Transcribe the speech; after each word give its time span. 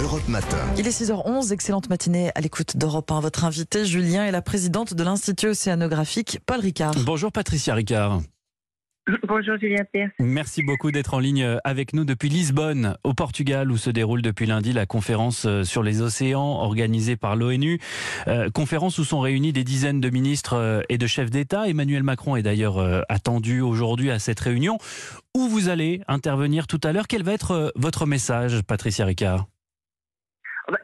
Europe 0.00 0.26
Matin. 0.28 0.58
Il 0.78 0.86
est 0.86 0.90
6h11, 0.90 1.52
excellente 1.52 1.88
matinée 1.88 2.30
à 2.34 2.40
l'écoute 2.40 2.76
d'Europe 2.76 3.10
1. 3.10 3.20
Votre 3.20 3.44
invité, 3.44 3.84
Julien, 3.84 4.24
est 4.24 4.32
la 4.32 4.42
présidente 4.42 4.94
de 4.94 5.02
l'Institut 5.02 5.48
océanographique, 5.48 6.38
Paul 6.46 6.60
Ricard. 6.60 6.94
Bonjour 7.04 7.32
Patricia 7.32 7.74
Ricard. 7.74 8.20
Bonjour 9.28 9.58
Julien 9.58 9.84
Pierre. 9.92 10.10
Merci 10.18 10.62
beaucoup 10.62 10.90
d'être 10.90 11.14
en 11.14 11.18
ligne 11.18 11.58
avec 11.64 11.92
nous 11.92 12.04
depuis 12.04 12.28
Lisbonne, 12.28 12.96
au 13.04 13.12
Portugal, 13.12 13.70
où 13.70 13.76
se 13.76 13.90
déroule 13.90 14.22
depuis 14.22 14.46
lundi 14.46 14.72
la 14.72 14.86
conférence 14.86 15.44
euh, 15.46 15.62
sur 15.62 15.82
les 15.82 16.00
océans 16.00 16.60
organisée 16.62 17.16
par 17.16 17.36
l'ONU. 17.36 17.80
Euh, 18.28 18.48
conférence 18.50 18.98
où 18.98 19.04
sont 19.04 19.20
réunis 19.20 19.52
des 19.52 19.64
dizaines 19.64 20.00
de 20.00 20.08
ministres 20.08 20.54
euh, 20.54 20.80
et 20.88 20.96
de 20.96 21.06
chefs 21.06 21.30
d'État. 21.30 21.68
Emmanuel 21.68 22.02
Macron 22.02 22.36
est 22.36 22.42
d'ailleurs 22.42 23.04
attendu 23.08 23.60
aujourd'hui 23.60 24.10
à 24.10 24.18
cette 24.18 24.40
réunion 24.40 24.78
où 25.34 25.48
vous 25.48 25.68
allez 25.68 26.00
intervenir 26.08 26.66
tout 26.66 26.80
à 26.82 26.92
l'heure? 26.92 27.06
Quel 27.08 27.22
va 27.22 27.32
être 27.32 27.72
votre 27.76 28.06
message, 28.06 28.62
Patricia 28.62 29.04
Ricard? 29.04 29.46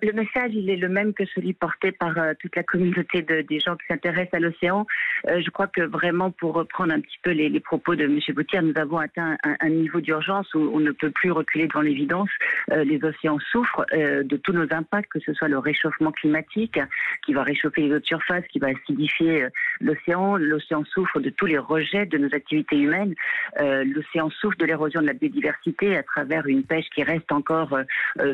Le 0.02 0.12
message, 0.12 0.52
il 0.52 0.68
est 0.68 0.76
le 0.76 0.88
même 0.88 1.14
que 1.14 1.24
celui 1.26 1.54
porté 1.54 1.92
par 1.92 2.18
euh, 2.18 2.34
toute 2.38 2.54
la 2.54 2.62
communauté 2.62 3.22
de, 3.22 3.40
des 3.40 3.60
gens 3.60 3.76
qui 3.76 3.86
s'intéressent 3.88 4.34
à 4.34 4.40
l'océan. 4.40 4.86
Euh, 5.28 5.40
je 5.40 5.50
crois 5.50 5.68
que 5.68 5.80
vraiment, 5.82 6.30
pour 6.30 6.54
reprendre 6.54 6.92
un 6.92 7.00
petit 7.00 7.18
peu 7.22 7.30
les, 7.30 7.48
les 7.48 7.60
propos 7.60 7.94
de 7.94 8.04
M. 8.04 8.18
Boutier, 8.34 8.60
nous 8.60 8.74
avons 8.76 8.98
atteint 8.98 9.38
un, 9.42 9.56
un 9.58 9.68
niveau 9.70 10.00
d'urgence 10.00 10.52
où 10.54 10.70
on 10.74 10.80
ne 10.80 10.90
peut 10.90 11.10
plus 11.10 11.30
reculer 11.30 11.66
devant 11.66 11.80
l'évidence. 11.80 12.28
Euh, 12.72 12.84
les 12.84 13.02
océans 13.02 13.38
souffrent 13.50 13.86
euh, 13.94 14.22
de 14.22 14.36
tous 14.36 14.52
nos 14.52 14.66
impacts, 14.70 15.10
que 15.10 15.20
ce 15.20 15.32
soit 15.32 15.48
le 15.48 15.58
réchauffement 15.58 16.12
climatique 16.12 16.78
qui 17.24 17.32
va 17.32 17.42
réchauffer 17.42 17.82
les 17.82 17.94
eaux 17.94 18.00
de 18.00 18.06
surface, 18.06 18.44
qui 18.48 18.58
va 18.58 18.68
acidifier 18.68 19.46
l'océan. 19.80 20.36
L'océan 20.36 20.84
souffre 20.84 21.20
de 21.20 21.30
tous 21.30 21.46
les 21.46 21.58
rejets 21.58 22.06
de 22.06 22.18
nos 22.18 22.32
activités 22.34 22.76
humaines. 22.76 23.14
l'océan 23.58 24.30
souffre 24.30 24.56
de 24.58 24.66
l'érosion 24.66 25.00
de 25.00 25.06
la 25.06 25.12
biodiversité 25.12 25.96
à 25.96 26.02
travers 26.02 26.46
une 26.46 26.64
pêche 26.64 26.88
qui 26.94 27.02
reste 27.02 27.30
encore, 27.32 27.78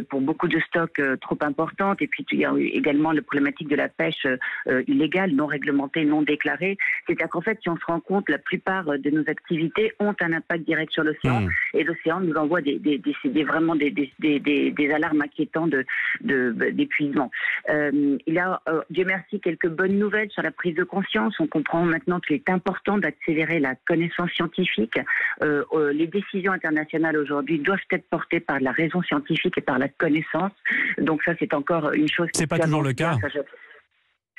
pour 0.08 0.20
beaucoup 0.20 0.48
de 0.48 0.58
stocks, 0.60 1.00
trop 1.20 1.35
importante. 1.42 2.02
Et 2.02 2.06
puis, 2.06 2.24
il 2.32 2.40
y 2.40 2.44
a 2.44 2.52
également 2.58 3.12
la 3.12 3.22
problématique 3.22 3.68
de 3.68 3.76
la 3.76 3.88
pêche 3.88 4.26
euh, 4.26 4.82
illégale, 4.86 5.32
non 5.32 5.46
réglementée, 5.46 6.04
non 6.04 6.22
déclarée. 6.22 6.76
C'est-à-dire 7.06 7.28
qu'en 7.28 7.40
fait, 7.40 7.58
si 7.62 7.68
on 7.68 7.76
se 7.76 7.84
rend 7.84 8.00
compte, 8.00 8.28
la 8.28 8.38
plupart 8.38 8.84
de 8.84 9.10
nos 9.10 9.28
activités 9.28 9.92
ont 9.98 10.14
un 10.20 10.32
impact 10.32 10.64
direct 10.64 10.92
sur 10.92 11.04
l'océan. 11.04 11.42
Mmh. 11.42 11.50
Et 11.74 11.84
l'océan 11.84 12.20
nous 12.20 12.34
envoie 12.34 12.60
des, 12.60 12.78
des, 12.78 12.98
des, 12.98 13.44
vraiment 13.44 13.74
des, 13.74 13.90
des, 13.90 14.90
alarmes 14.92 15.22
inquiétantes 15.22 15.74
d'épuisement. 16.20 17.30
De, 17.68 17.72
euh, 17.72 18.18
il 18.26 18.34
y 18.34 18.38
a, 18.38 18.60
euh, 18.68 18.82
Dieu 18.90 19.04
merci, 19.04 19.40
quelques 19.40 19.68
bonnes 19.68 19.98
nouvelles 19.98 20.30
sur 20.30 20.42
la 20.42 20.50
prise 20.50 20.74
de 20.74 20.84
conscience. 20.84 21.34
On 21.40 21.46
comprend 21.46 21.84
maintenant 21.84 22.20
qu'il 22.20 22.36
est 22.36 22.48
important 22.50 22.98
d'accélérer 22.98 23.58
la 23.58 23.74
connaissance 23.74 24.30
scientifique. 24.32 24.98
Euh, 25.42 25.64
les 25.92 26.06
décisions 26.06 26.52
internationales 26.52 27.16
aujourd'hui 27.16 27.58
doivent 27.58 27.78
être 27.90 28.08
portées 28.08 28.40
par 28.40 28.60
la 28.60 28.72
raison 28.72 29.02
scientifique 29.02 29.58
et 29.58 29.60
par 29.60 29.78
la 29.78 29.88
connaissance. 29.88 30.52
Donc 30.98 31.22
ça, 31.26 31.32
c'est 31.38 31.52
encore 31.52 31.92
une 31.92 32.08
chose. 32.08 32.28
C'est 32.32 32.46
pas 32.46 32.58
toujours 32.58 32.82
le 32.82 32.92
cas. 32.92 33.16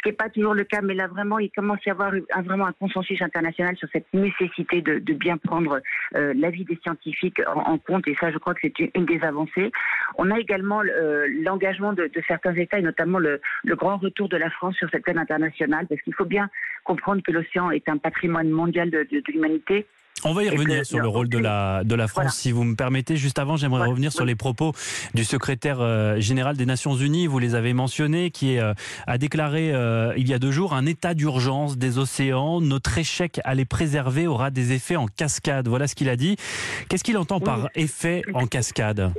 Ce 0.03 0.09
n'est 0.09 0.15
pas 0.15 0.29
toujours 0.29 0.53
le 0.53 0.63
cas, 0.63 0.81
mais 0.81 0.93
là 0.93 1.07
vraiment, 1.07 1.39
il 1.39 1.49
commence 1.49 1.79
à 1.79 1.89
y 1.89 1.91
avoir 1.91 2.13
un, 2.13 2.41
vraiment 2.43 2.67
un 2.67 2.71
consensus 2.71 3.21
international 3.21 3.75
sur 3.77 3.89
cette 3.91 4.05
nécessité 4.13 4.81
de, 4.81 4.99
bien 5.13 5.37
prendre 5.37 5.81
euh, 6.15 6.33
l'avis 6.37 6.63
des 6.65 6.77
scientifiques 6.83 7.41
en, 7.47 7.77
compte, 7.79 8.07
et 8.07 8.15
ça, 8.15 8.31
je 8.31 8.37
crois 8.37 8.53
que 8.53 8.61
c'est 8.61 8.79
une, 8.95 9.05
des 9.05 9.19
avancées. 9.23 9.71
On 10.17 10.29
a 10.29 10.39
également 10.39 10.81
euh, 10.81 11.27
l'engagement 11.41 11.93
de, 11.93 12.09
certains 12.27 12.53
États, 12.53 12.79
et 12.79 12.83
notamment 12.83 13.17
le, 13.17 13.41
grand 13.65 13.97
retour 13.97 14.29
de 14.29 14.37
la 14.37 14.51
France 14.51 14.75
sur 14.75 14.87
cette 14.91 15.03
scène 15.03 15.17
internationale, 15.17 15.87
parce 15.89 16.01
qu'il 16.01 16.13
faut 16.13 16.25
bien 16.25 16.47
comprendre 16.83 17.21
que 17.23 17.31
l'océan 17.31 17.71
est 17.71 17.89
un 17.89 17.97
patrimoine 17.97 18.49
mondial 18.49 18.91
de 18.91 19.07
l'humanité 19.27 19.87
on 20.23 20.33
va 20.33 20.43
y 20.43 20.49
revenir 20.49 20.85
sur 20.85 20.99
le 20.99 21.07
rôle 21.07 21.29
de 21.29 21.37
la, 21.37 21.83
de 21.83 21.95
la 21.95 22.07
France, 22.07 22.35
si 22.35 22.51
vous 22.51 22.63
me 22.63 22.75
permettez. 22.75 23.17
Juste 23.17 23.39
avant, 23.39 23.55
j'aimerais 23.55 23.87
revenir 23.87 24.11
sur 24.11 24.25
les 24.25 24.35
propos 24.35 24.73
du 25.13 25.23
secrétaire 25.23 25.79
euh, 25.79 26.19
général 26.19 26.57
des 26.57 26.65
Nations 26.65 26.95
Unies, 26.95 27.27
vous 27.27 27.39
les 27.39 27.55
avez 27.55 27.73
mentionnés, 27.73 28.31
qui 28.31 28.59
euh, 28.59 28.73
a 29.05 29.17
déclaré 29.17 29.71
euh, 29.73 30.13
il 30.17 30.27
y 30.27 30.33
a 30.33 30.39
deux 30.39 30.51
jours 30.51 30.73
un 30.73 30.85
état 30.85 31.13
d'urgence 31.13 31.77
des 31.77 31.99
océans. 31.99 32.61
Notre 32.61 32.97
échec 32.97 33.39
à 33.43 33.53
les 33.53 33.65
préserver 33.65 34.27
aura 34.27 34.49
des 34.49 34.73
effets 34.73 34.95
en 34.95 35.07
cascade. 35.07 35.67
Voilà 35.67 35.87
ce 35.87 35.95
qu'il 35.95 36.09
a 36.09 36.15
dit. 36.15 36.35
Qu'est-ce 36.89 37.03
qu'il 37.03 37.17
entend 37.17 37.39
par 37.39 37.69
effet 37.75 38.23
en 38.33 38.47
cascade? 38.47 39.11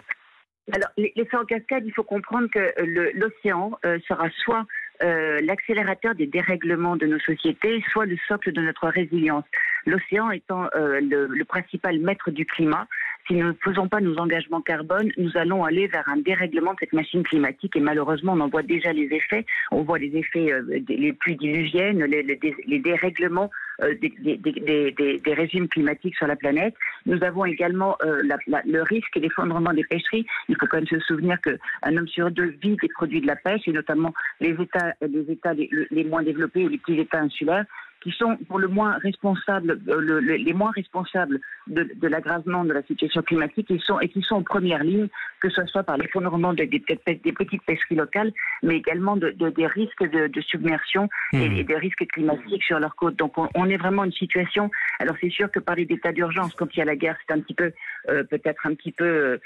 Alors, 0.72 0.90
l'effet 0.98 1.36
en 1.36 1.44
cascade, 1.44 1.84
il 1.86 1.92
faut 1.92 2.02
comprendre 2.02 2.48
que 2.52 2.74
l'océan 3.14 3.78
sera 4.06 4.28
soit 4.44 4.66
l'accélérateur 5.00 6.14
des 6.14 6.26
dérèglements 6.26 6.96
de 6.96 7.06
nos 7.06 7.20
sociétés, 7.20 7.82
soit 7.92 8.04
le 8.04 8.16
socle 8.26 8.52
de 8.52 8.60
notre 8.60 8.88
résilience. 8.88 9.44
L'océan 9.88 10.30
étant 10.30 10.66
euh, 10.74 11.00
le, 11.00 11.44
principal 11.44 11.98
maître 11.98 12.30
du 12.30 12.44
climat, 12.44 12.86
si 13.26 13.34
nous 13.34 13.48
ne 13.48 13.52
faisons 13.64 13.88
pas 13.88 14.00
nos 14.00 14.18
engagements 14.18 14.60
carbone, 14.60 15.10
nous 15.16 15.34
allons 15.34 15.64
aller 15.64 15.86
vers 15.86 16.06
un 16.10 16.18
dérèglement 16.18 16.72
de 16.72 16.78
cette 16.80 16.92
machine 16.92 17.22
climatique 17.22 17.74
et 17.74 17.80
malheureusement 17.80 18.34
on 18.34 18.40
en 18.40 18.48
voit 18.48 18.62
déjà 18.62 18.92
les 18.92 19.08
effets. 19.12 19.46
On 19.70 19.84
voit 19.84 19.98
les 19.98 20.14
effets 20.14 20.52
euh, 20.52 20.62
les 20.88 21.12
pluies 21.14 21.36
diluviennes, 21.36 22.04
les, 22.04 22.78
dérèglements 22.80 23.50
euh, 23.82 23.94
des, 23.94 24.12
des, 24.36 25.34
régimes 25.34 25.68
climatiques 25.68 26.16
sur 26.16 26.26
la 26.26 26.36
planète. 26.36 26.74
Nous 27.06 27.24
avons 27.24 27.46
également 27.46 27.96
le 28.02 28.82
risque 28.82 29.18
d'effondrement 29.18 29.72
des 29.72 29.84
pêcheries. 29.84 30.26
Il 30.50 30.56
faut 30.56 30.66
quand 30.66 30.78
même 30.78 30.86
se 30.86 31.00
souvenir 31.00 31.38
qu'un 31.40 31.96
homme 31.96 32.08
sur 32.08 32.30
deux 32.30 32.54
vit 32.62 32.76
des 32.76 32.88
produits 32.88 33.22
de 33.22 33.26
la 33.26 33.36
pêche 33.36 33.66
et 33.66 33.72
notamment 33.72 34.12
les 34.40 34.50
États, 34.50 34.92
les, 35.00 35.32
États 35.32 35.54
les, 35.54 35.70
les 35.90 36.04
moins 36.04 36.22
développés 36.22 36.66
ou 36.66 36.68
les 36.68 36.78
petits 36.78 37.00
États 37.00 37.20
insulaires 37.20 37.64
qui 38.08 38.16
sont 38.16 38.36
pour 38.48 38.58
le 38.58 38.68
moins 38.68 38.96
responsables, 39.02 39.78
euh, 39.88 40.20
les 40.20 40.52
moins 40.52 40.70
responsables 40.70 41.40
de, 41.66 41.88
de 41.94 42.08
l'aggravement 42.08 42.64
de 42.64 42.72
la 42.72 42.82
situation 42.82 43.22
climatique, 43.22 43.70
sont, 43.84 44.00
et 44.00 44.08
qui 44.08 44.22
sont 44.22 44.36
en 44.36 44.42
première 44.42 44.82
ligne, 44.82 45.08
que 45.40 45.50
ce 45.50 45.64
soit 45.66 45.82
par 45.82 45.98
l'effondrement 45.98 46.54
des, 46.54 46.66
des, 46.66 46.82
des, 47.06 47.32
petites 47.32 47.62
pêcheries 47.64 47.96
locales, 47.96 48.32
mais 48.62 48.76
également 48.76 49.16
de, 49.16 49.30
des 49.30 49.66
risques 49.66 50.04
de, 50.10 50.40
submersion 50.40 51.08
et, 51.32 51.48
mmh. 51.48 51.62
des 51.64 51.76
risques 51.76 52.06
climatiques 52.06 52.62
sur 52.62 52.78
leurs 52.78 52.96
côtes. 52.96 53.16
Donc 53.16 53.34
on, 53.36 53.68
est 53.68 53.76
vraiment 53.76 54.04
une 54.04 54.12
situation. 54.12 54.70
Alors 55.00 55.16
c'est 55.20 55.30
sûr 55.30 55.50
que 55.50 55.58
parler 55.58 55.84
d'état 55.84 56.12
d'urgence 56.12 56.54
quand 56.54 56.68
il 56.74 56.78
y 56.78 56.82
a 56.82 56.86
la 56.86 56.96
guerre, 56.96 57.16
c'est 57.26 57.34
un 57.34 57.40
petit 57.40 57.54
peu, 57.54 57.72
euh, 58.08 58.24
peut-être 58.24 58.66
un 58.66 58.74
petit 58.74 58.92
peu, 58.92 59.04
euh, 59.04 59.38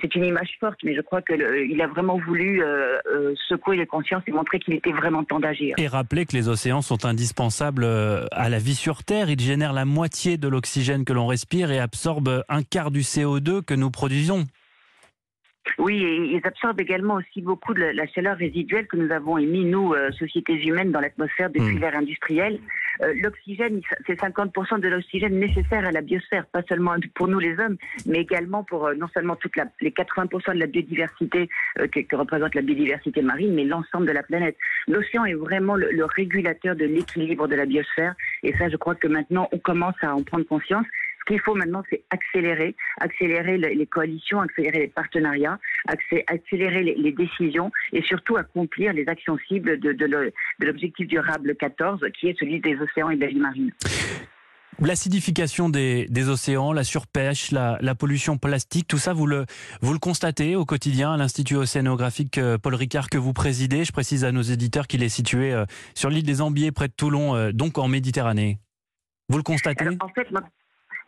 c'est 0.00 0.14
une 0.14 0.24
image 0.24 0.56
forte, 0.58 0.78
mais 0.82 0.94
je 0.94 1.02
crois 1.02 1.22
qu'il 1.22 1.80
a 1.80 1.86
vraiment 1.86 2.18
voulu 2.18 2.62
secouer 3.48 3.76
les 3.76 3.86
consciences 3.86 4.22
et 4.26 4.32
montrer 4.32 4.58
qu'il 4.58 4.74
était 4.74 4.92
vraiment 4.92 5.22
temps 5.22 5.40
d'agir. 5.40 5.74
Et 5.78 5.86
rappeler 5.86 6.26
que 6.26 6.34
les 6.34 6.48
océans 6.48 6.82
sont 6.82 7.04
indispensables 7.04 7.84
euh, 8.08 8.26
à 8.32 8.48
la 8.48 8.58
vie 8.58 8.74
sur 8.74 9.04
Terre. 9.04 9.28
Il 9.28 9.38
génère 9.38 9.74
la 9.74 9.84
moitié 9.84 10.38
de 10.38 10.48
l'oxygène 10.48 11.04
que 11.04 11.12
l'on 11.12 11.26
respire 11.26 11.70
et 11.70 11.78
absorbe 11.78 12.42
un 12.48 12.62
quart 12.62 12.90
du 12.90 13.02
CO2 13.02 13.62
que 13.62 13.74
nous 13.74 13.90
produisons. 13.90 14.46
Oui, 15.78 16.02
et 16.02 16.36
ils 16.36 16.40
absorbent 16.44 16.80
également 16.80 17.14
aussi 17.14 17.40
beaucoup 17.42 17.74
de 17.74 17.82
la 17.82 18.06
chaleur 18.06 18.36
résiduelle 18.36 18.86
que 18.86 18.96
nous 18.96 19.12
avons 19.12 19.38
émis, 19.38 19.64
nous, 19.64 19.92
euh, 19.92 20.10
sociétés 20.12 20.54
humaines, 20.54 20.92
dans 20.92 21.00
l'atmosphère 21.00 21.50
depuis 21.50 21.76
hmm. 21.76 21.80
l'ère 21.80 21.96
industrielle. 21.96 22.58
Euh, 23.02 23.14
l'oxygène, 23.22 23.80
c'est 24.06 24.18
50% 24.18 24.80
de 24.80 24.88
l'oxygène 24.88 25.38
nécessaire 25.38 25.86
à 25.86 25.92
la 25.92 26.00
biosphère, 26.00 26.46
pas 26.46 26.62
seulement 26.68 26.96
pour 27.14 27.28
nous 27.28 27.38
les 27.38 27.58
hommes, 27.58 27.76
mais 28.06 28.20
également 28.20 28.64
pour 28.64 28.90
non 28.94 29.08
seulement 29.14 29.36
toutes 29.36 29.56
les 29.80 29.90
80% 29.90 30.54
de 30.54 30.58
la 30.58 30.66
biodiversité 30.66 31.48
que, 31.76 32.16
représente 32.16 32.54
la 32.54 32.62
biodiversité 32.62 33.22
marine, 33.22 33.54
mais 33.54 33.64
l'ensemble 33.64 34.06
de 34.06 34.12
la 34.12 34.22
planète. 34.22 34.56
L'océan 34.88 35.24
est 35.24 35.34
vraiment 35.34 35.76
le, 35.76 36.04
régulateur 36.04 36.74
de 36.74 36.84
l'équilibre 36.84 37.46
de 37.46 37.54
la 37.54 37.66
biosphère. 37.66 38.14
Et 38.42 38.52
ça, 38.56 38.68
je 38.68 38.76
crois 38.76 38.94
que 38.94 39.06
maintenant, 39.06 39.48
on 39.52 39.58
commence 39.58 39.94
à 40.02 40.14
en 40.14 40.22
prendre 40.22 40.46
conscience. 40.46 40.86
Ce 41.28 41.34
qu'il 41.34 41.42
faut 41.42 41.54
maintenant, 41.54 41.82
c'est 41.90 42.02
accélérer, 42.08 42.74
accélérer 43.00 43.58
les 43.58 43.86
coalitions, 43.86 44.40
accélérer 44.40 44.78
les 44.78 44.88
partenariats, 44.88 45.58
accélérer 46.26 46.82
les, 46.82 47.12
décisions 47.12 47.70
et 47.92 48.00
surtout 48.00 48.38
accomplir 48.38 48.94
les 48.94 49.06
actions 49.08 49.36
cibles 49.46 49.78
de, 49.78 49.92
de 49.92 50.32
l'objectif 50.60 51.06
durable 51.06 51.54
14, 51.54 52.00
qui 52.18 52.28
est 52.28 52.38
celui 52.38 52.60
des 52.60 52.78
océans 52.80 53.10
et 53.10 53.16
de 53.16 53.20
la 53.20 53.26
vie 53.26 53.40
marine. 53.40 53.72
L'acidification 54.80 55.68
des, 55.68 56.06
des, 56.08 56.30
océans, 56.30 56.72
la 56.72 56.84
surpêche, 56.84 57.50
la, 57.50 57.76
la, 57.82 57.94
pollution 57.94 58.38
plastique, 58.38 58.86
tout 58.88 58.96
ça, 58.96 59.12
vous 59.12 59.26
le, 59.26 59.44
vous 59.82 59.92
le 59.92 59.98
constatez 59.98 60.56
au 60.56 60.64
quotidien 60.64 61.12
à 61.12 61.16
l'Institut 61.18 61.56
océanographique 61.56 62.38
euh, 62.38 62.56
Paul 62.56 62.74
Ricard 62.74 63.10
que 63.10 63.18
vous 63.18 63.32
présidez. 63.34 63.84
Je 63.84 63.92
précise 63.92 64.24
à 64.24 64.32
nos 64.32 64.42
éditeurs 64.42 64.86
qu'il 64.86 65.02
est 65.02 65.08
situé 65.08 65.52
euh, 65.52 65.66
sur 65.94 66.08
l'île 66.08 66.24
des 66.24 66.40
Ambiers, 66.40 66.70
près 66.70 66.88
de 66.88 66.92
Toulon, 66.92 67.34
euh, 67.34 67.50
donc 67.52 67.76
en 67.76 67.88
Méditerranée. 67.88 68.60
Vous 69.28 69.36
le 69.36 69.42
constatez? 69.42 69.88
En 70.00 70.08
fait, 70.08 70.28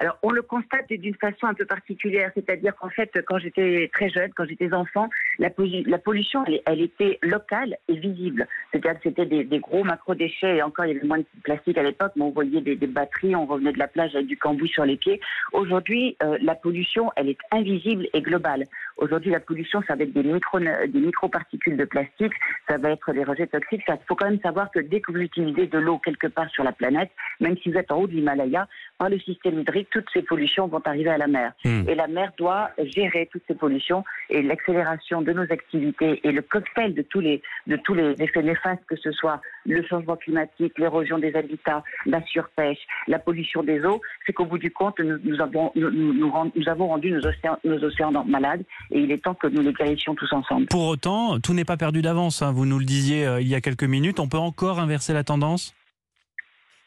alors, 0.01 0.19
on 0.23 0.31
le 0.31 0.41
constate 0.41 0.89
d'une 0.89 1.15
façon 1.15 1.47
un 1.47 1.53
peu 1.53 1.67
particulière, 1.67 2.31
c'est-à-dire 2.35 2.75
qu'en 2.75 2.89
fait, 2.89 3.11
quand 3.27 3.39
j'étais 3.39 3.91
très 3.93 4.09
jeune, 4.09 4.33
quand 4.35 4.47
j'étais 4.47 4.73
enfant, 4.73 5.11
la, 5.41 5.99
pollution, 5.99 6.45
elle, 6.67 6.81
était 6.83 7.19
locale 7.23 7.77
et 7.89 7.95
visible. 7.95 8.47
C'est-à-dire 8.71 9.01
que 9.01 9.09
c'était 9.09 9.25
des, 9.25 9.59
gros 9.59 9.85
macro-déchets, 9.85 10.57
et 10.57 10.63
encore, 10.63 10.85
il 10.85 10.95
y 10.95 10.97
avait 10.97 11.07
moins 11.07 11.19
de 11.19 11.25
plastique 11.43 11.79
à 11.79 11.83
l'époque, 11.83 12.13
mais 12.17 12.25
on 12.25 12.31
voyait 12.31 12.61
des, 12.61 12.77
batteries, 12.87 13.35
on 13.35 13.47
revenait 13.47 13.73
de 13.73 13.79
la 13.79 13.89
plage 13.89 14.15
avec 14.15 14.27
du 14.27 14.37
cambouis 14.37 14.69
sur 14.69 14.85
les 14.85 14.97
pieds. 14.97 15.19
Aujourd'hui, 15.53 16.17
euh, 16.23 16.37
la 16.43 16.55
pollution, 16.55 17.11
elle 17.17 17.31
est 17.31 17.39
invisible 17.53 18.07
et 18.13 18.21
globale. 18.21 18.67
Aujourd'hui, 18.99 19.31
la 19.31 19.41
pollution, 19.41 19.83
ça 19.89 19.97
va 19.97 20.05
être 20.05 20.13
des, 20.13 20.23
micro, 20.23 20.59
des 20.61 21.01
microparticules 21.01 21.79
de 21.79 21.87
plastique, 21.87 22.35
ça 22.69 22.77
va 22.77 22.91
être 22.91 23.13
des 23.13 23.25
rejets 23.25 23.47
toxiques. 23.47 23.83
Il 23.89 23.99
faut 24.07 24.17
quand 24.17 24.29
même 24.29 24.41
savoir 24.41 24.71
que 24.71 24.81
dès 24.81 25.01
que 25.01 25.11
vous 25.11 25.21
utilisez 25.21 25.67
de 25.69 25.79
l'eau 25.79 25.99
quelque 25.99 26.27
part 26.27 26.51
sur 26.51 26.65
la 26.65 26.73
planète, 26.73 27.11
même 27.41 27.57
si 27.59 27.71
vous 27.71 27.79
êtes 27.79 27.91
en 27.91 28.01
haut 28.01 28.07
de 28.07 28.13
l'Himalaya, 28.13 28.69
par 28.99 29.09
le 29.09 29.19
système 29.19 29.61
hydrique, 29.61 29.89
toutes 29.91 30.09
ces 30.13 30.21
pollutions 30.21 30.67
vont 30.67 30.83
arriver 30.85 31.09
à 31.09 31.17
la 31.17 31.29
mer. 31.29 31.53
Hmm. 31.65 31.89
Et 31.89 31.95
la 31.95 32.09
mer 32.09 32.33
doit 32.37 32.71
gérer 32.79 33.29
toutes 33.33 33.45
ces 33.49 33.55
pollutions 33.55 34.05
et 34.29 34.43
l'accélération 34.43 35.23
de 35.23 35.30
nos 35.33 35.43
activités 35.51 36.21
et 36.25 36.33
le 36.33 36.43
cocktail 36.43 36.95
de 36.95 37.03
tous 37.03 37.21
les, 37.21 37.43
de 37.67 37.77
tous 37.77 37.95
les 37.95 38.15
effets 38.23 38.43
néfastes, 38.43 38.83
que 38.87 38.97
ce 38.97 39.13
soit 39.13 39.41
le 39.67 39.83
changement 39.87 40.17
climatique, 40.17 40.79
l'érosion 40.79 41.19
des 41.19 41.35
habitats, 41.35 41.83
la 42.07 42.25
surpêche, 42.27 42.79
la 43.09 43.19
pollution 43.19 43.63
des 43.63 43.85
eaux, 43.85 44.01
c'est 44.27 44.33
qu'au 44.33 44.47
bout 44.47 44.59
du 44.59 44.71
compte, 44.71 44.99
nous, 45.01 45.41
avons, 45.41 45.73
nous, 45.75 45.91
nous, 45.91 46.69
avons 46.69 46.89
rendu 46.89 47.11
nos 47.11 47.27
océans, 47.27 47.59
nos 47.65 47.83
océans 47.83 48.13
malades 48.25 48.65
et 48.91 49.01
il 49.01 49.11
est 49.13 49.23
temps 49.23 49.35
que 49.35 49.47
nous 49.47 49.63
les 49.63 49.73
guérissions 49.73 50.15
tous 50.15 50.33
ensemble. 50.33 50.67
Pour 50.67 50.87
autant, 50.87 51.41
tout 51.41 51.55
n'est 51.55 51.65
pas 51.65 51.77
perdu 51.77 52.03
d'avance. 52.03 52.43
Hein. 52.43 52.53
Vous 52.53 52.67
nous 52.67 52.79
le 52.79 52.85
disiez 52.85 53.27
euh, 53.27 53.41
il 53.41 53.49
y 53.49 53.55
a 53.55 53.61
quelques 53.61 53.85
minutes. 53.85 54.21
On 54.21 54.29
peut 54.29 54.39
encore 54.39 54.79
inverser 54.79 55.13
la 55.13 55.25
tendance? 55.25 55.75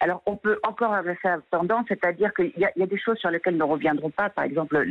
Alors, 0.04 0.22
on 0.26 0.36
peut 0.36 0.60
encore 0.64 0.94
avoir 0.94 1.16
la 1.24 1.38
tendance, 1.50 1.86
c'est-à-dire 1.88 2.34
qu'il 2.34 2.52
y, 2.58 2.66
a 2.66 2.86
des 2.86 2.98
choses 2.98 3.18
sur 3.20 3.30
lesquelles 3.30 3.54
nous 3.54 3.66
ne 3.66 3.72
reviendrons 3.72 4.10
pas. 4.10 4.30
Par 4.30 4.44
exemple, 4.44 4.86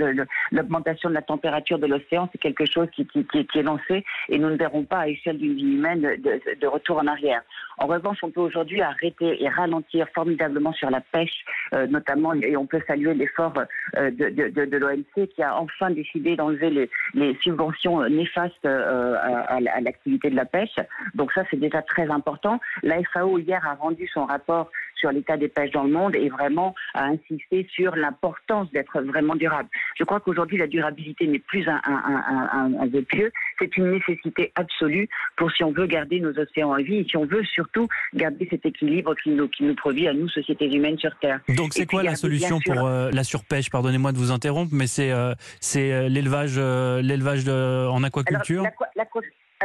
l'augmentation 0.50 1.10
de 1.10 1.14
la 1.14 1.20
température 1.20 1.78
de 1.78 1.86
l'océan, 1.86 2.30
c'est 2.32 2.38
quelque 2.38 2.64
chose 2.64 2.88
qui, 2.92 3.06
est 3.12 3.62
lancé 3.62 4.06
et 4.30 4.38
nous 4.38 4.48
ne 4.48 4.56
verrons 4.56 4.84
pas 4.84 5.00
à 5.00 5.06
l'échelle 5.06 5.36
d'une 5.36 5.54
vie 5.54 5.74
humaine 5.74 6.00
de, 6.00 6.66
retour 6.66 6.96
en 6.96 7.06
arrière. 7.06 7.42
En 7.76 7.88
revanche, 7.88 8.20
on 8.22 8.30
peut 8.30 8.40
aujourd'hui 8.40 8.80
arrêter 8.80 9.42
et 9.42 9.50
ralentir 9.50 10.06
formidablement 10.14 10.72
sur 10.72 10.88
la 10.88 11.02
pêche, 11.02 11.44
euh, 11.74 11.86
notamment, 11.86 12.32
et 12.32 12.56
on 12.56 12.64
peut 12.64 12.80
saluer 12.86 13.12
l'effort 13.12 13.52
euh, 13.98 14.10
de, 14.10 14.76
l'OMC 14.78 15.28
qui 15.34 15.42
a 15.42 15.58
enfin 15.58 15.90
décidé 15.90 16.36
d'enlever 16.36 16.88
les, 17.14 17.38
subventions 17.42 18.08
néfastes 18.08 18.64
euh, 18.64 19.16
à, 19.20 19.56
à 19.56 19.80
l'activité 19.82 20.30
de 20.30 20.36
la 20.36 20.46
pêche. 20.46 20.74
Donc 21.14 21.32
ça, 21.32 21.42
c'est 21.50 21.60
déjà 21.60 21.82
très 21.82 22.08
important. 22.08 22.60
La 22.82 22.96
FAO 23.12 23.38
hier 23.38 23.60
a 23.66 23.74
rendu 23.74 24.08
son 24.08 24.24
rapport 24.24 24.70
sur 25.02 25.10
l'état 25.10 25.36
des 25.36 25.48
pêches 25.48 25.72
dans 25.72 25.82
le 25.82 25.90
monde 25.90 26.14
et 26.14 26.28
vraiment 26.28 26.76
à 26.94 27.06
insister 27.06 27.66
sur 27.74 27.96
l'importance 27.96 28.70
d'être 28.70 29.00
vraiment 29.02 29.34
durable. 29.34 29.68
Je 29.98 30.04
crois 30.04 30.20
qu'aujourd'hui, 30.20 30.58
la 30.58 30.68
durabilité 30.68 31.26
n'est 31.26 31.40
plus 31.40 31.66
un, 31.68 31.80
un, 31.84 32.72
un, 32.80 33.02
pieux, 33.02 33.32
c'est 33.58 33.76
une 33.76 33.90
nécessité 33.90 34.52
absolue 34.54 35.08
pour 35.36 35.50
si 35.50 35.64
on 35.64 35.72
veut 35.72 35.86
garder 35.86 36.20
nos 36.20 36.38
océans 36.38 36.70
en 36.70 36.76
vie 36.76 36.98
et 36.98 37.04
si 37.04 37.16
on 37.16 37.26
veut 37.26 37.42
surtout 37.44 37.88
garder 38.14 38.46
cet 38.48 38.64
équilibre 38.64 39.16
qui 39.16 39.30
nous, 39.30 39.48
qui 39.48 39.64
nous 39.64 39.74
produit 39.74 40.06
à 40.06 40.12
nous, 40.12 40.28
sociétés 40.28 40.72
humaines 40.72 40.98
sur 40.98 41.10
Terre. 41.18 41.40
Donc 41.56 41.72
c'est 41.72 41.86
quoi 41.86 42.04
la 42.04 42.14
solution 42.14 42.60
pour 42.64 42.86
euh, 42.86 43.10
la 43.12 43.24
surpêche? 43.24 43.70
Pardonnez-moi 43.70 44.12
de 44.12 44.18
vous 44.18 44.30
interrompre, 44.30 44.72
mais 44.72 44.86
c'est 44.86 45.10
euh, 45.10 45.34
euh, 45.76 46.08
l'élevage 46.08 46.58
l'élevage 46.58 47.48
en 47.48 48.02
aquaculture? 48.04 48.62
alors 48.62 48.91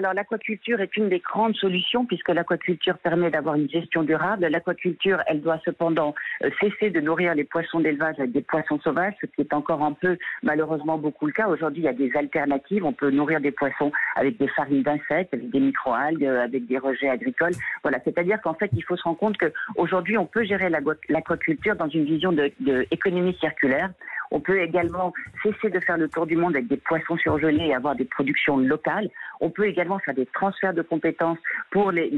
l'aquaculture 0.02 0.80
est 0.82 0.96
une 0.98 1.10
des 1.10 1.20
grandes 1.20 1.56
solutions 1.56 2.06
puisque 2.06 2.30
l'aquaculture 2.30 2.98
permet 2.98 3.32
d'avoir 3.32 3.56
une 3.56 3.70
gestion 3.70 4.04
durable. 4.04 4.46
L'aquaculture, 4.46 5.22
elle 5.28 5.42
doit 5.42 5.60
cependant 5.66 6.14
euh, 6.44 6.50
cesser 6.60 6.90
de 6.90 7.00
nourrir 7.00 7.36
les 7.36 7.44
poissons 7.44 7.80
d'élevage 7.80 8.16
avec 8.20 8.32
des 8.32 8.42
poissons 8.42 8.80
sauvages, 8.82 9.14
ce 9.22 9.26
qui 9.28 9.42
est 9.42 9.54
encore 9.54 9.84
un 9.84 9.94
peu 9.94 10.18
malheureusement 10.44 10.98
beaucoup 10.98 11.26
le 11.26 11.32
cas. 11.32 11.48
Aujourd'hui, 11.48 11.84
il 11.84 11.86
y 11.86 11.90
a 11.90 11.94
des 11.94 12.12
alternatives. 12.16 12.86
On 12.86 12.94
peut 12.94 13.10
nourrir 13.10 13.42
des 13.42 13.52
poissons 13.52 13.92
avec 14.16 14.38
des 14.38 14.48
farines 14.50 14.84
d'insectes, 14.84 15.34
avec 15.34 15.50
des 15.50 15.60
microalgues, 15.60 16.26
euh, 16.26 16.44
avec 16.44 16.68
des 16.68 16.78
rejets 16.78 17.10
agricoles. 17.10 17.54
Voilà, 17.84 18.00
c'est-à-dire 18.04 18.42
qu'en 18.42 18.54
fait, 18.54 18.70
il 18.74 18.84
faut 18.84 18.98
se 18.98 19.04
rendre 19.04 19.18
compte 19.18 19.38
qu'aujourd'hui, 19.38 20.18
on 20.18 20.26
peut 20.26 20.44
gérer 20.44 20.70
l'aquaculture 20.70 21.76
dans 21.76 21.90
une 21.90 22.06
vision 22.06 22.32
d'économie 22.60 23.36
circulaire. 23.40 23.90
On 24.32 24.40
peut 24.40 24.60
également 24.60 25.14
cesser 25.44 25.70
de 25.70 25.80
faire 25.80 25.98
le 25.98 26.10
tour 26.10 26.26
du 26.26 26.36
monde 26.36 26.56
avec 26.56 26.68
des 26.68 26.78
poissons 26.78 27.18
surgelés 27.18 27.68
et 27.68 27.76
avoir 27.76 27.96
des 27.96 28.06
productions 28.06 28.58
locales. 28.58 29.10
On 29.40 29.50
peut 29.50 29.66
également 29.66 30.00
faire 30.00 30.14
des 30.14 30.26
transferts 30.26 30.74
de 30.74 30.82
compétences 30.82 31.38
pour 31.72 31.92
les, 31.92 32.10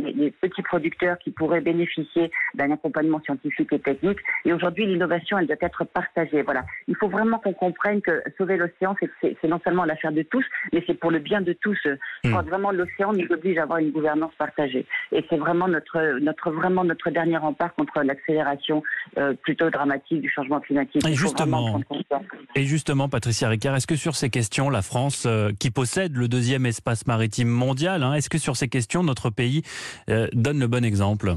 petits 0.41 0.61
producteurs 0.61 1.17
qui 1.19 1.31
pourraient 1.31 1.61
bénéficier 1.61 2.31
d'un 2.56 2.71
accompagnement 2.71 3.21
scientifique 3.21 3.71
et 3.73 3.79
technique. 3.79 4.19
Et 4.45 4.53
aujourd'hui, 4.53 4.85
l'innovation, 4.85 5.38
elle 5.38 5.47
doit 5.47 5.57
être 5.61 5.83
partagée. 5.85 6.41
Voilà. 6.41 6.65
Il 6.88 6.95
faut 6.95 7.09
vraiment 7.09 7.39
qu'on 7.39 7.53
comprenne 7.53 8.01
que 8.01 8.23
sauver 8.38 8.57
l'océan, 8.57 8.95
c'est 9.21 9.44
non 9.47 9.59
seulement 9.63 9.85
l'affaire 9.85 10.12
de 10.12 10.21
tous, 10.23 10.45
mais 10.73 10.83
c'est 10.88 10.94
pour 10.94 11.12
le 11.12 11.19
bien 11.19 11.41
de 11.41 11.53
tous. 11.53 11.77
Hmm. 12.23 12.33
vraiment 12.41 12.71
l'océan 12.71 13.13
nous 13.13 13.27
oblige 13.31 13.57
à 13.57 13.63
avoir 13.63 13.79
une 13.79 13.91
gouvernance 13.91 14.33
partagée. 14.38 14.85
Et 15.12 15.25
c'est 15.29 15.38
vraiment 15.38 15.67
notre, 15.67 16.19
notre, 16.19 16.51
vraiment 16.51 16.83
notre 16.83 17.09
dernier 17.09 17.38
rempart 17.38 17.73
contre 17.75 18.01
l'accélération 18.03 18.83
euh, 19.17 19.33
plutôt 19.33 19.69
dramatique 19.69 20.21
du 20.21 20.29
changement 20.29 20.59
climatique. 20.59 21.05
Et 21.07 21.13
justement, 21.13 21.79
et 22.56 22.65
justement, 22.65 23.09
Patricia 23.09 23.47
Ricard, 23.50 23.75
est-ce 23.75 23.88
que 23.88 23.95
sur 23.95 24.15
ces 24.15 24.29
questions, 24.29 24.69
la 24.69 24.81
France, 24.81 25.25
euh, 25.25 25.51
qui 25.59 25.71
possède 25.71 26.15
le 26.15 26.27
deuxième 26.27 26.65
espace 26.65 27.07
maritime 27.07 27.47
mondial, 27.47 28.03
hein, 28.03 28.13
est-ce 28.13 28.29
que 28.29 28.38
sur 28.38 28.56
ces 28.56 28.67
questions, 28.67 29.03
notre 29.03 29.29
pays 29.29 29.63
euh, 30.09 30.27
donne 30.33 30.59
le 30.59 30.67
bon 30.67 30.83
exemple? 30.83 31.35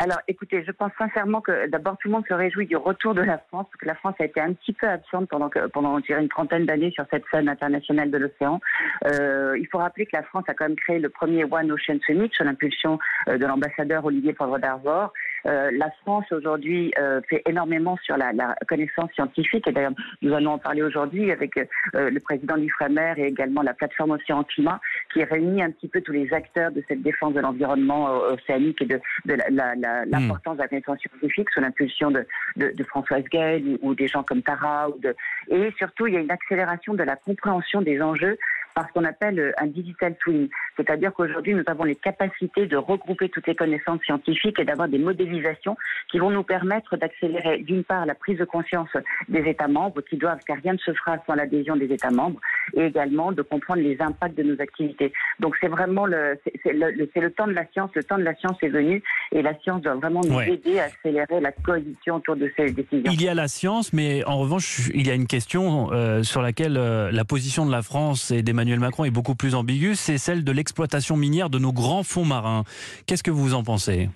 Alors, 0.00 0.18
écoutez, 0.28 0.62
je 0.64 0.70
pense 0.70 0.92
sincèrement 0.96 1.40
que 1.40 1.68
d'abord 1.68 1.98
tout 1.98 2.06
le 2.06 2.12
monde 2.12 2.24
se 2.28 2.32
réjouit 2.32 2.66
du 2.66 2.76
retour 2.76 3.14
de 3.14 3.20
la 3.20 3.36
France, 3.36 3.66
parce 3.68 3.80
que 3.80 3.86
la 3.86 3.96
France 3.96 4.14
a 4.20 4.26
été 4.26 4.40
un 4.40 4.52
petit 4.52 4.72
peu 4.72 4.86
absente 4.86 5.28
pendant 5.28 5.48
que, 5.48 5.66
pendant 5.66 5.98
une 5.98 6.28
trentaine 6.28 6.66
d'années 6.66 6.92
sur 6.92 7.04
cette 7.10 7.24
scène 7.32 7.48
internationale 7.48 8.12
de 8.12 8.18
l'océan. 8.18 8.60
Euh, 9.06 9.58
il 9.58 9.66
faut 9.66 9.78
rappeler 9.78 10.06
que 10.06 10.16
la 10.16 10.22
France 10.22 10.44
a 10.46 10.54
quand 10.54 10.68
même 10.68 10.76
créé 10.76 11.00
le 11.00 11.08
premier 11.08 11.44
One 11.44 11.72
Ocean 11.72 11.98
Summit 12.06 12.30
sous 12.32 12.44
l'impulsion 12.44 13.00
de 13.26 13.44
l'ambassadeur 13.44 14.04
Olivier 14.04 14.34
Poivre 14.34 14.60
d'Arvor. 14.60 15.12
Euh, 15.46 15.70
la 15.72 15.90
France 16.02 16.26
aujourd'hui 16.32 16.92
euh, 16.98 17.20
fait 17.28 17.42
énormément 17.46 17.96
sur 18.02 18.16
la, 18.16 18.32
la, 18.32 18.56
connaissance 18.66 19.10
scientifique 19.12 19.66
et 19.68 19.72
d'ailleurs 19.72 19.92
nous 20.20 20.32
allons 20.32 20.52
en 20.52 20.58
parler 20.58 20.82
aujourd'hui 20.82 21.30
avec 21.30 21.56
euh, 21.56 22.10
le 22.10 22.20
président 22.20 22.56
d'Ifremer 22.56 23.14
et 23.16 23.26
également 23.26 23.62
la 23.62 23.74
plateforme 23.74 24.12
Océan 24.12 24.42
Climat 24.44 24.80
qui 25.12 25.22
réunit 25.22 25.62
un 25.62 25.70
petit 25.70 25.88
peu 25.88 26.00
tous 26.00 26.12
les 26.12 26.32
acteurs 26.32 26.72
de 26.72 26.82
cette 26.88 27.02
défense 27.02 27.34
de 27.34 27.40
l'environnement 27.40 28.06
océanique 28.32 28.82
et 28.82 28.86
de, 28.86 29.00
de 29.26 29.34
hmm. 29.34 30.10
l'importance 30.10 30.56
de 30.56 30.62
la 30.62 30.68
connaissance 30.68 30.98
scientifique 30.98 31.48
sous 31.50 31.60
l'impulsion 31.60 32.10
de, 32.10 32.26
de, 32.56 32.72
de, 32.74 32.84
Françoise 32.84 33.24
Gay 33.30 33.62
ou, 33.82 33.94
des 33.94 34.08
gens 34.08 34.22
comme 34.22 34.42
Tara 34.42 34.88
ou 34.90 34.98
de... 34.98 35.14
et 35.50 35.72
surtout 35.78 36.06
il 36.06 36.14
y 36.14 36.16
a 36.16 36.20
une 36.20 36.30
accélération 36.30 36.94
de 36.94 37.02
la 37.02 37.16
compréhension 37.16 37.80
des 37.82 38.00
enjeux 38.02 38.36
par 38.78 38.86
ce 38.86 38.92
qu'on 38.92 39.04
appelle 39.04 39.52
un 39.58 39.66
digital 39.66 40.14
twin. 40.18 40.48
C'est-à-dire 40.76 41.12
qu'aujourd'hui, 41.12 41.52
nous 41.52 41.64
avons 41.66 41.82
les 41.82 41.96
capacités 41.96 42.66
de 42.66 42.76
regrouper 42.76 43.28
toutes 43.28 43.48
les 43.48 43.56
connaissances 43.56 44.00
scientifiques 44.02 44.60
et 44.60 44.64
d'avoir 44.64 44.86
des 44.86 44.98
modélisations 44.98 45.76
qui 46.08 46.20
vont 46.20 46.30
nous 46.30 46.44
permettre 46.44 46.96
d'accélérer, 46.96 47.58
d'une 47.58 47.82
part, 47.82 48.06
la 48.06 48.14
prise 48.14 48.38
de 48.38 48.44
conscience 48.44 48.90
des 49.28 49.40
États 49.40 49.66
membres, 49.66 50.00
qui 50.02 50.16
doivent, 50.16 50.38
car 50.46 50.58
rien 50.62 50.74
ne 50.74 50.78
se 50.78 50.92
fera 50.92 51.16
sans 51.26 51.34
l'adhésion 51.34 51.74
des 51.74 51.92
États 51.92 52.12
membres, 52.12 52.38
et 52.74 52.86
également 52.86 53.32
de 53.32 53.42
comprendre 53.42 53.82
les 53.82 54.00
impacts 54.00 54.36
de 54.36 54.42
nos 54.42 54.60
activités. 54.60 55.12
Donc 55.40 55.54
c'est 55.60 55.68
vraiment 55.68 56.06
le, 56.06 56.38
c'est 56.62 56.72
le, 56.72 56.90
le, 56.90 57.30
temps 57.30 57.46
de 57.46 57.52
la 57.52 57.66
science. 57.72 57.90
Le 57.94 58.04
temps 58.04 58.18
de 58.18 58.22
la 58.22 58.34
science 58.36 58.56
est 58.62 58.68
venu, 58.68 59.02
et 59.32 59.42
la 59.42 59.58
science 59.60 59.82
doit 59.82 59.94
vraiment 59.94 60.20
nous 60.22 60.40
aider 60.40 60.80
à 60.80 60.84
accélérer 60.84 61.40
la 61.40 61.52
coalition 61.52 62.16
autour 62.16 62.36
de 62.36 62.50
ces 62.56 62.70
décisions. 62.70 63.10
Il 63.12 63.22
y 63.22 63.28
a 63.28 63.34
la 63.34 63.48
science, 63.48 63.92
mais 63.92 64.24
en 64.24 64.38
revanche, 64.38 64.90
il 64.94 65.06
y 65.06 65.10
a 65.10 65.14
une 65.14 65.26
question 65.26 65.92
euh, 65.92 66.22
sur 66.22 66.42
laquelle 66.42 66.76
euh, 66.76 67.10
la 67.12 67.24
position 67.24 67.66
de 67.66 67.72
la 67.72 67.82
France 67.82 68.30
et 68.30 68.42
d'Emmanuel 68.42 68.80
Macron 68.80 69.04
est 69.04 69.10
beaucoup 69.10 69.34
plus 69.34 69.54
ambiguë, 69.54 69.94
c'est 69.94 70.18
celle 70.18 70.44
de 70.44 70.52
l'exploitation 70.52 71.16
minière 71.16 71.50
de 71.50 71.58
nos 71.58 71.72
grands 71.72 72.02
fonds 72.02 72.24
marins. 72.24 72.64
Qu'est-ce 73.06 73.22
que 73.22 73.30
vous 73.30 73.54
en 73.54 73.62
pensez? 73.62 74.08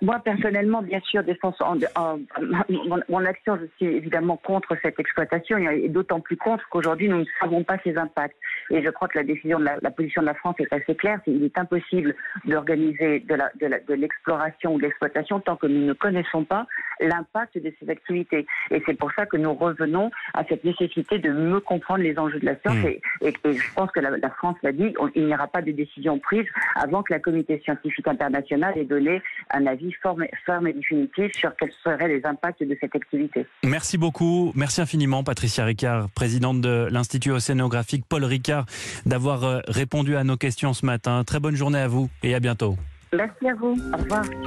Moi, 0.00 0.18
personnellement, 0.24 0.80
bien 0.82 1.00
sûr, 1.00 1.22
défense 1.22 1.56
en, 1.60 1.76
mon, 3.08 3.24
action, 3.24 3.56
je 3.56 3.66
suis 3.76 3.96
évidemment 3.96 4.38
contre 4.38 4.76
cette 4.82 4.98
exploitation 4.98 5.58
et 5.58 5.88
d'autant 5.88 6.20
plus 6.20 6.36
contre 6.36 6.66
qu'aujourd'hui, 6.70 7.08
nous 7.08 7.18
ne 7.18 7.24
savons 7.40 7.64
pas 7.64 7.76
ses 7.84 7.96
impacts. 7.98 8.36
Et 8.70 8.82
je 8.82 8.88
crois 8.88 9.08
que 9.08 9.18
la 9.18 9.24
décision 9.24 9.58
de 9.58 9.64
la, 9.64 9.90
position 9.90 10.22
de 10.22 10.26
la 10.26 10.34
France 10.34 10.56
est 10.58 10.72
assez 10.72 10.94
claire. 10.94 11.20
il 11.26 11.44
est 11.44 11.58
impossible 11.58 12.14
d'organiser 12.46 13.20
de 13.20 13.94
l'exploration 13.94 14.70
de 14.70 14.74
ou 14.74 14.78
de 14.78 14.84
l'exploitation 14.84 15.40
tant 15.40 15.56
que 15.56 15.66
nous 15.66 15.84
ne 15.84 15.92
connaissons 15.92 16.44
pas 16.44 16.66
l'impact 17.00 17.58
de 17.58 17.72
ces 17.78 17.90
activités. 17.90 18.46
Et 18.70 18.82
c'est 18.86 18.94
pour 18.94 19.12
ça 19.12 19.26
que 19.26 19.36
nous 19.36 19.52
revenons 19.52 20.10
à 20.32 20.44
cette 20.44 20.64
nécessité 20.64 21.18
de 21.18 21.30
mieux 21.30 21.60
comprendre 21.60 22.02
les 22.02 22.18
enjeux 22.18 22.40
de 22.40 22.46
la 22.46 22.56
science. 22.60 22.76
Hmm. 22.76 23.26
Et, 23.26 23.34
je 23.44 23.74
pense 23.74 23.90
que 23.90 24.00
la, 24.00 24.30
France 24.30 24.56
l'a 24.62 24.72
dit, 24.72 24.94
il 25.14 25.26
n'y 25.26 25.34
aura 25.34 25.46
pas 25.46 25.60
de 25.60 25.72
décision 25.72 26.18
prise 26.18 26.46
avant 26.76 27.02
que 27.02 27.12
la 27.12 27.18
communauté 27.18 27.60
scientifique 27.64 28.08
internationale 28.08 28.78
ait 28.78 28.84
donné 28.84 29.22
un 29.50 29.66
avis 29.66 29.73
ferme, 30.02 30.24
ferme 30.46 30.68
et 30.68 30.72
définitif 30.72 31.32
sur 31.34 31.54
quels 31.56 31.72
seraient 31.82 32.08
les 32.08 32.24
impacts 32.24 32.62
de 32.62 32.76
cette 32.80 32.94
activité. 32.94 33.46
Merci 33.62 33.98
beaucoup. 33.98 34.52
Merci 34.54 34.80
infiniment, 34.80 35.24
Patricia 35.24 35.64
Ricard, 35.64 36.10
présidente 36.10 36.60
de 36.60 36.88
l'Institut 36.90 37.32
océanographique 37.32 38.04
Paul 38.08 38.24
Ricard, 38.24 38.66
d'avoir 39.06 39.44
euh, 39.44 39.60
répondu 39.68 40.16
à 40.16 40.24
nos 40.24 40.36
questions 40.36 40.72
ce 40.72 40.86
matin. 40.86 41.24
Très 41.24 41.40
bonne 41.40 41.56
journée 41.56 41.80
à 41.80 41.88
vous 41.88 42.08
et 42.22 42.34
à 42.34 42.40
bientôt. 42.40 42.76
Merci 43.12 43.48
à 43.48 43.54
vous. 43.54 43.76
Au 43.92 43.96
revoir. 43.96 44.24